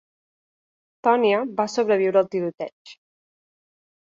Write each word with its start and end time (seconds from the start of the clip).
Tonya 1.09 1.43
va 1.61 1.67
sobreviure 1.73 2.23
al 2.25 2.31
tiroteig. 2.37 2.97